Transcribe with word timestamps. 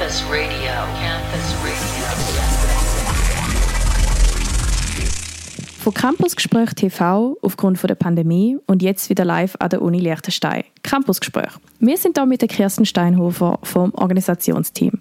Campus 0.00 0.24
Radio. 0.30 0.72
Campus 0.98 1.54
Radio. 1.62 2.42
Von 5.78 5.92
Campusgespräch 5.92 6.72
TV 6.72 7.36
aufgrund 7.42 7.82
der 7.82 7.94
Pandemie 7.96 8.56
und 8.66 8.82
jetzt 8.82 9.10
wieder 9.10 9.26
live 9.26 9.56
an 9.58 9.68
der 9.68 9.82
Uni 9.82 9.98
Liechtenstein. 9.98 10.64
Campusgespräch. 10.82 11.50
Wir 11.80 11.98
sind 11.98 12.16
da 12.16 12.24
mit 12.24 12.40
der 12.40 12.48
Kirsten 12.48 12.86
Steinhofer 12.86 13.58
vom 13.62 13.92
Organisationsteam. 13.92 14.98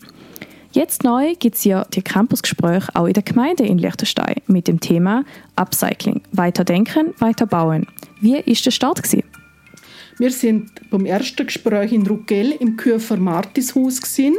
Jetzt 0.74 1.06
neu 1.06 1.34
gibt 1.40 1.56
es 1.56 1.64
ja 1.64 1.86
die 1.86 2.02
Campusgespräche 2.02 2.94
auch 2.94 3.06
in 3.06 3.14
der 3.14 3.24
Gemeinde 3.24 3.66
in 3.66 3.78
Liechtenstein 3.78 4.36
mit 4.48 4.68
dem 4.68 4.82
Thema 4.82 5.24
Upcycling. 5.56 6.24
Weiterdenken, 6.34 7.14
weiter 7.20 7.46
bauen. 7.46 7.88
Wie 8.20 8.38
ist 8.38 8.66
der 8.66 8.72
Start 8.72 9.02
gewesen? 9.02 9.19
Wir 10.20 10.32
sind 10.32 10.70
beim 10.90 11.06
ersten 11.06 11.46
Gespräch 11.46 11.94
in 11.94 12.06
Ruggell 12.06 12.52
im 12.52 12.76
Kürfer 12.76 13.16
Martishaus 13.16 14.02
gesehen. 14.02 14.36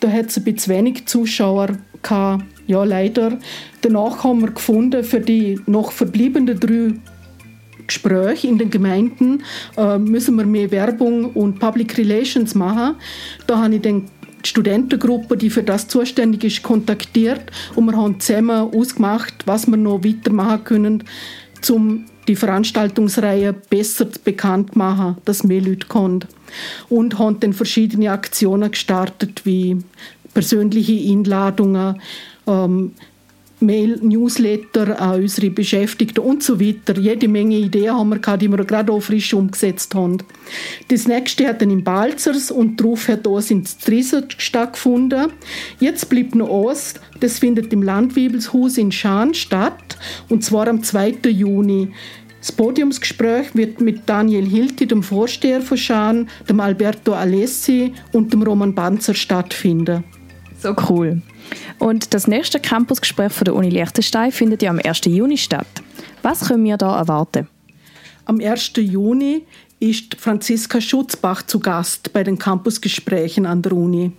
Da 0.00 0.10
hat 0.10 0.26
es 0.26 0.36
ein 0.36 0.44
bisschen 0.44 0.74
wenig 0.74 1.06
Zuschauer 1.06 1.78
gehabt. 2.02 2.44
Ja, 2.66 2.84
leider. 2.84 3.38
Danach 3.80 4.22
haben 4.22 4.42
wir 4.42 4.50
gefunden, 4.50 5.02
für 5.02 5.20
die 5.20 5.58
noch 5.64 5.92
verbliebenen 5.92 6.60
drei 6.60 6.92
Gespräche 7.86 8.48
in 8.48 8.58
den 8.58 8.68
Gemeinden 8.68 9.42
äh, 9.78 9.96
müssen 9.96 10.36
wir 10.36 10.44
mehr 10.44 10.70
Werbung 10.70 11.32
und 11.32 11.58
Public 11.58 11.96
Relations 11.96 12.54
machen. 12.54 12.96
Da 13.46 13.62
habe 13.62 13.76
ich 13.76 13.80
den 13.80 14.10
die 14.44 14.48
Studentengruppe, 14.48 15.38
die 15.38 15.48
für 15.48 15.62
das 15.62 15.88
zuständig 15.88 16.44
ist, 16.44 16.62
kontaktiert 16.62 17.50
und 17.76 17.86
wir 17.86 17.96
haben 17.96 18.20
zusammen 18.20 18.74
ausgemacht, 18.74 19.34
was 19.46 19.66
wir 19.68 19.76
noch 19.76 20.04
weitermachen 20.04 20.64
können, 20.64 21.04
um 21.70 22.04
die 22.28 22.36
Veranstaltungsreihe 22.36 23.52
besser 23.52 24.06
bekannt 24.24 24.76
machen, 24.76 25.16
dass 25.24 25.44
mehr 25.44 25.60
Leute 25.60 25.86
kommen. 25.86 26.24
Und 26.88 27.18
haben 27.18 27.40
dann 27.40 27.52
verschiedene 27.52 28.12
Aktionen 28.12 28.70
gestartet, 28.70 29.44
wie 29.44 29.78
persönliche 30.34 31.10
Einladungen, 31.10 32.00
ähm, 32.46 32.92
Mail, 33.62 33.98
Newsletter 34.02 35.00
an 35.00 35.20
unsere 35.20 35.50
Beschäftigten 35.50 36.20
und 36.20 36.42
so 36.42 36.60
weiter. 36.60 36.98
Jede 36.98 37.28
Menge 37.28 37.56
Ideen 37.56 37.94
haben 37.94 38.10
wir 38.10 38.18
gehabt, 38.18 38.42
die 38.42 38.48
wir 38.48 38.64
gerade 38.64 38.92
auch 38.92 39.00
frisch 39.00 39.32
umgesetzt 39.32 39.94
haben. 39.94 40.18
Das 40.88 41.06
nächste 41.08 41.46
hat 41.46 41.62
dann 41.62 41.70
in 41.70 41.84
Balzers 41.84 42.50
und 42.50 42.80
darauf 42.80 43.08
hat 43.08 43.26
auch 43.26 43.40
in 43.50 43.64
Strieser 43.64 44.24
stattgefunden. 44.36 45.32
Jetzt 45.80 46.08
bleibt 46.08 46.34
noch 46.34 46.48
Ost, 46.48 47.00
das 47.20 47.38
findet 47.38 47.72
im 47.72 47.82
Landwebelshaus 47.82 48.78
in 48.78 48.92
Schaan 48.92 49.34
statt 49.34 49.96
und 50.28 50.44
zwar 50.44 50.68
am 50.68 50.82
2. 50.82 51.18
Juni. 51.28 51.88
Das 52.40 52.50
Podiumsgespräch 52.50 53.54
wird 53.54 53.80
mit 53.80 54.02
Daniel 54.06 54.44
Hilti, 54.44 54.88
dem 54.88 55.04
Vorsteher 55.04 55.60
von 55.60 55.76
Schaan, 55.76 56.28
dem 56.48 56.58
Alberto 56.58 57.12
Alessi 57.12 57.92
und 58.12 58.32
dem 58.32 58.42
Roman 58.42 58.74
Banzer 58.74 59.14
stattfinden. 59.14 60.02
So 60.62 60.76
cool. 60.88 61.20
Und 61.80 62.14
das 62.14 62.28
nächste 62.28 62.60
Campusgespräch 62.60 63.32
von 63.32 63.44
der 63.46 63.54
Uni 63.56 63.68
Liechtenstein 63.68 64.30
findet 64.30 64.62
ja 64.62 64.70
am 64.70 64.78
1. 64.78 65.06
Juni 65.06 65.36
statt. 65.36 65.66
Was 66.22 66.46
können 66.46 66.64
wir 66.64 66.76
da 66.76 66.96
erwarten? 66.96 67.48
Am 68.26 68.40
1. 68.40 68.74
Juni 68.76 69.44
ist 69.80 70.14
Franziska 70.14 70.80
Schutzbach 70.80 71.42
zu 71.42 71.58
Gast 71.58 72.12
bei 72.12 72.22
den 72.22 72.38
Campusgesprächen 72.38 73.44
an 73.44 73.62
der 73.62 73.72
Uni. 73.72 74.12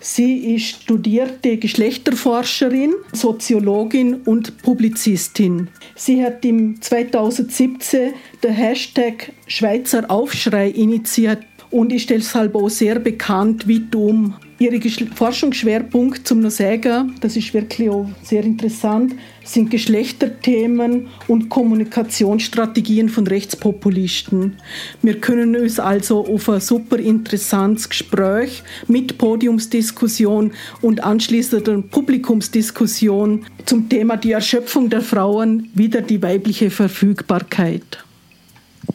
Sie 0.00 0.54
ist 0.54 0.82
studierte 0.84 1.58
Geschlechterforscherin, 1.58 2.94
Soziologin 3.12 4.22
und 4.22 4.62
Publizistin. 4.62 5.68
Sie 5.94 6.24
hat 6.24 6.42
im 6.46 6.80
2017 6.80 8.14
den 8.42 8.52
Hashtag 8.52 9.32
Schweizer 9.46 10.10
Aufschrei 10.10 10.70
initiiert 10.70 11.44
und 11.70 11.92
ist 11.92 12.08
deshalb 12.08 12.54
auch 12.54 12.70
sehr 12.70 12.98
bekannt 12.98 13.68
wie 13.68 13.84
um 13.94 14.34
Ihre 14.60 14.80
Forschungsschwerpunkt 15.14 16.26
zum 16.26 16.40
noch 16.40 16.50
sagen, 16.50 17.14
das 17.20 17.36
ist 17.36 17.54
wirklich 17.54 17.88
auch 17.90 18.08
sehr 18.22 18.42
interessant, 18.42 19.14
sind 19.44 19.70
Geschlechterthemen 19.70 21.06
und 21.28 21.48
Kommunikationsstrategien 21.48 23.08
von 23.08 23.28
Rechtspopulisten. 23.28 24.56
Wir 25.00 25.20
können 25.20 25.54
uns 25.54 25.78
also 25.78 26.26
auf 26.26 26.48
ein 26.48 26.60
super 26.60 26.98
interessantes 26.98 27.88
Gespräch 27.88 28.64
mit 28.88 29.16
Podiumsdiskussion 29.16 30.50
und 30.80 31.04
anschließender 31.04 31.80
Publikumsdiskussion 31.82 33.46
zum 33.64 33.88
Thema 33.88 34.16
die 34.16 34.32
Erschöpfung 34.32 34.90
der 34.90 35.02
Frauen 35.02 35.70
wieder 35.74 36.02
die 36.02 36.20
weibliche 36.20 36.70
Verfügbarkeit. 36.70 38.07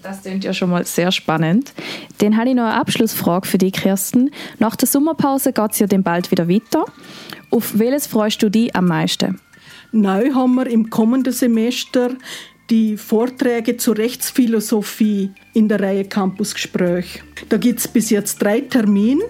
Das 0.02 0.22
klingt 0.22 0.44
ja 0.44 0.54
schon 0.54 0.70
mal 0.70 0.86
sehr 0.86 1.12
spannend. 1.12 1.74
Dann 2.18 2.38
habe 2.38 2.50
ich 2.50 2.56
noch 2.56 2.64
eine 2.64 2.74
Abschlussfrage 2.76 3.48
für 3.48 3.58
dich, 3.58 3.74
Kirsten. 3.74 4.32
Nach 4.60 4.76
der 4.76 4.88
Sommerpause 4.88 5.54
geht 5.54 5.72
es 5.72 5.80
ja 5.80 5.88
dann 5.88 6.04
bald 6.04 6.32
wieder 6.32 6.50
weiter. 6.50 6.86
Auf 7.52 7.78
welches 7.78 8.08
freust 8.08 8.42
du 8.42 8.50
dich 8.50 8.76
am 8.76 8.88
meisten? 8.88 9.40
Neu 9.92 10.34
haben 10.34 10.56
wir 10.56 10.68
im 10.68 10.90
kommenden 10.90 11.34
Semester 11.34 12.10
die 12.70 12.98
Vorträge 12.98 13.78
zur 13.78 13.98
Rechtsphilosophie 13.98 15.32
in 15.54 15.68
der 15.68 15.80
Reihe 15.80 16.06
Campusgespräch. 16.06 17.22
Da 17.50 17.58
gibt 17.58 17.80
es 17.80 17.88
bis 17.88 18.10
jetzt 18.10 18.42
drei 18.42 18.62
Termine 18.62 19.24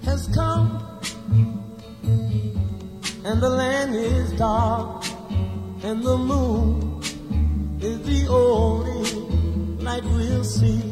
has 0.04 0.28
come 0.34 0.70
and 3.24 3.40
the 3.40 3.48
land 3.48 3.94
is 3.94 4.32
dark 4.36 5.04
and 5.82 6.02
the 6.02 6.16
moon 6.16 7.00
is 7.80 7.98
the 8.04 8.28
only 8.28 9.82
light 9.82 10.04
we'll 10.04 10.44
see. 10.44 10.91